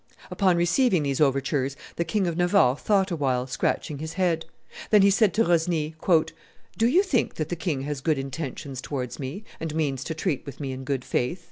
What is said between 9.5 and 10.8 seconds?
and means to treat with me